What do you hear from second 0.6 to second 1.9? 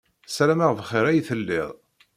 bxir ay telliḍ.